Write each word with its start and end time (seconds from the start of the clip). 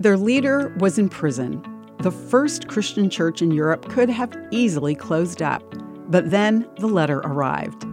Their 0.00 0.16
leader 0.16 0.74
was 0.78 0.98
in 0.98 1.10
prison. 1.10 1.62
The 1.98 2.10
first 2.10 2.68
Christian 2.68 3.10
church 3.10 3.42
in 3.42 3.50
Europe 3.50 3.86
could 3.90 4.08
have 4.08 4.34
easily 4.50 4.94
closed 4.94 5.42
up, 5.42 5.62
but 6.08 6.30
then 6.30 6.66
the 6.78 6.86
letter 6.86 7.18
arrived. 7.18 7.84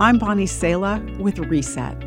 I'm 0.00 0.16
Bonnie 0.16 0.46
Sala 0.46 1.06
with 1.18 1.38
Reset. 1.38 2.00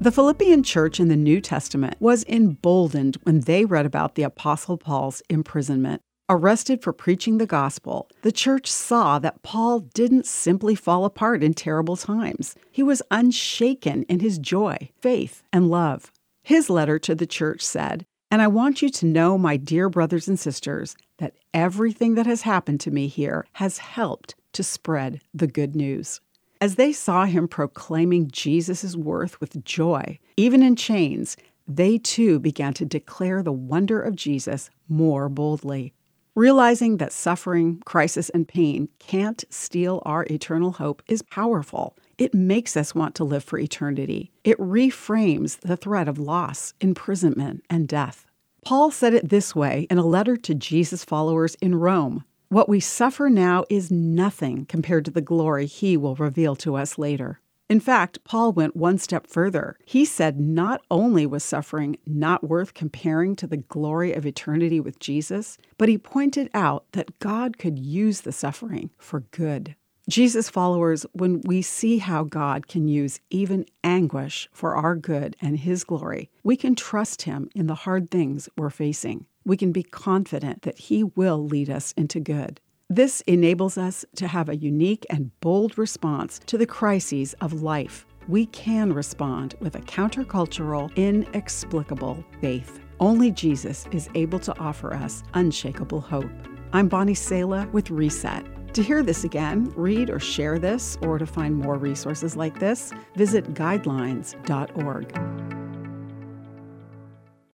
The 0.00 0.10
Philippian 0.10 0.64
church 0.64 0.98
in 0.98 1.06
the 1.06 1.16
New 1.16 1.40
Testament 1.40 1.94
was 2.00 2.24
emboldened 2.24 3.18
when 3.22 3.42
they 3.42 3.64
read 3.64 3.86
about 3.86 4.16
the 4.16 4.24
Apostle 4.24 4.76
Paul's 4.76 5.22
imprisonment. 5.30 6.02
Arrested 6.28 6.82
for 6.82 6.92
preaching 6.92 7.38
the 7.38 7.46
gospel, 7.46 8.08
the 8.22 8.32
church 8.32 8.66
saw 8.66 9.20
that 9.20 9.42
Paul 9.44 9.78
didn't 9.78 10.26
simply 10.26 10.74
fall 10.74 11.04
apart 11.04 11.44
in 11.44 11.54
terrible 11.54 11.96
times. 11.96 12.56
He 12.72 12.82
was 12.82 13.00
unshaken 13.12 14.02
in 14.08 14.18
his 14.18 14.40
joy, 14.40 14.90
faith, 14.98 15.44
and 15.52 15.70
love. 15.70 16.10
His 16.50 16.68
letter 16.68 16.98
to 16.98 17.14
the 17.14 17.28
church 17.28 17.62
said, 17.62 18.04
And 18.28 18.42
I 18.42 18.48
want 18.48 18.82
you 18.82 18.90
to 18.90 19.06
know, 19.06 19.38
my 19.38 19.56
dear 19.56 19.88
brothers 19.88 20.26
and 20.26 20.36
sisters, 20.36 20.96
that 21.18 21.36
everything 21.54 22.16
that 22.16 22.26
has 22.26 22.42
happened 22.42 22.80
to 22.80 22.90
me 22.90 23.06
here 23.06 23.46
has 23.52 23.78
helped 23.78 24.34
to 24.54 24.64
spread 24.64 25.20
the 25.32 25.46
good 25.46 25.76
news. 25.76 26.20
As 26.60 26.74
they 26.74 26.92
saw 26.92 27.24
him 27.24 27.46
proclaiming 27.46 28.32
Jesus' 28.32 28.96
worth 28.96 29.40
with 29.40 29.64
joy, 29.64 30.18
even 30.36 30.60
in 30.60 30.74
chains, 30.74 31.36
they 31.68 31.98
too 31.98 32.40
began 32.40 32.74
to 32.74 32.84
declare 32.84 33.44
the 33.44 33.52
wonder 33.52 34.02
of 34.02 34.16
Jesus 34.16 34.70
more 34.88 35.28
boldly. 35.28 35.94
Realizing 36.36 36.98
that 36.98 37.12
suffering, 37.12 37.82
crisis, 37.84 38.30
and 38.30 38.46
pain 38.46 38.88
can't 39.00 39.44
steal 39.50 40.00
our 40.06 40.24
eternal 40.30 40.72
hope 40.72 41.02
is 41.08 41.22
powerful. 41.22 41.96
It 42.18 42.32
makes 42.32 42.76
us 42.76 42.94
want 42.94 43.16
to 43.16 43.24
live 43.24 43.42
for 43.42 43.58
eternity. 43.58 44.30
It 44.44 44.56
reframes 44.58 45.58
the 45.58 45.76
threat 45.76 46.06
of 46.06 46.18
loss, 46.18 46.72
imprisonment, 46.80 47.64
and 47.68 47.88
death. 47.88 48.26
Paul 48.64 48.92
said 48.92 49.12
it 49.12 49.28
this 49.28 49.56
way 49.56 49.88
in 49.90 49.98
a 49.98 50.06
letter 50.06 50.36
to 50.36 50.54
Jesus 50.54 51.04
followers 51.04 51.56
in 51.56 51.74
Rome 51.74 52.24
What 52.48 52.68
we 52.68 52.78
suffer 52.78 53.28
now 53.28 53.64
is 53.68 53.90
nothing 53.90 54.66
compared 54.66 55.06
to 55.06 55.10
the 55.10 55.20
glory 55.20 55.66
he 55.66 55.96
will 55.96 56.14
reveal 56.14 56.54
to 56.56 56.76
us 56.76 56.96
later. 56.96 57.40
In 57.70 57.78
fact, 57.78 58.24
Paul 58.24 58.52
went 58.52 58.74
one 58.74 58.98
step 58.98 59.28
further. 59.28 59.78
He 59.86 60.04
said 60.04 60.40
not 60.40 60.82
only 60.90 61.24
was 61.24 61.44
suffering 61.44 61.96
not 62.04 62.42
worth 62.42 62.74
comparing 62.74 63.36
to 63.36 63.46
the 63.46 63.58
glory 63.58 64.12
of 64.12 64.26
eternity 64.26 64.80
with 64.80 64.98
Jesus, 64.98 65.56
but 65.78 65.88
he 65.88 65.96
pointed 65.96 66.50
out 66.52 66.84
that 66.92 67.16
God 67.20 67.58
could 67.58 67.78
use 67.78 68.22
the 68.22 68.32
suffering 68.32 68.90
for 68.98 69.20
good. 69.30 69.76
Jesus 70.08 70.50
followers, 70.50 71.06
when 71.12 71.42
we 71.42 71.62
see 71.62 71.98
how 71.98 72.24
God 72.24 72.66
can 72.66 72.88
use 72.88 73.20
even 73.30 73.64
anguish 73.84 74.48
for 74.52 74.74
our 74.74 74.96
good 74.96 75.36
and 75.40 75.56
His 75.60 75.84
glory, 75.84 76.28
we 76.42 76.56
can 76.56 76.74
trust 76.74 77.22
Him 77.22 77.48
in 77.54 77.68
the 77.68 77.76
hard 77.76 78.10
things 78.10 78.48
we're 78.56 78.70
facing. 78.70 79.26
We 79.44 79.56
can 79.56 79.70
be 79.70 79.84
confident 79.84 80.62
that 80.62 80.78
He 80.78 81.04
will 81.04 81.46
lead 81.46 81.70
us 81.70 81.92
into 81.96 82.18
good. 82.18 82.60
This 82.92 83.20
enables 83.28 83.78
us 83.78 84.04
to 84.16 84.26
have 84.26 84.48
a 84.48 84.56
unique 84.56 85.06
and 85.10 85.30
bold 85.38 85.78
response 85.78 86.40
to 86.46 86.58
the 86.58 86.66
crises 86.66 87.34
of 87.34 87.62
life. 87.62 88.04
We 88.26 88.46
can 88.46 88.92
respond 88.92 89.54
with 89.60 89.76
a 89.76 89.80
countercultural, 89.80 90.92
inexplicable 90.96 92.24
faith. 92.40 92.80
Only 92.98 93.30
Jesus 93.30 93.86
is 93.92 94.08
able 94.16 94.40
to 94.40 94.58
offer 94.58 94.92
us 94.92 95.22
unshakable 95.34 96.00
hope. 96.00 96.32
I'm 96.72 96.88
Bonnie 96.88 97.14
Sala 97.14 97.68
with 97.70 97.92
Reset. 97.92 98.74
To 98.74 98.82
hear 98.82 99.04
this 99.04 99.22
again, 99.22 99.72
read 99.76 100.10
or 100.10 100.18
share 100.18 100.58
this, 100.58 100.98
or 101.00 101.16
to 101.16 101.26
find 101.26 101.56
more 101.56 101.78
resources 101.78 102.34
like 102.34 102.58
this, 102.58 102.92
visit 103.14 103.54
guidelines.org. 103.54 105.39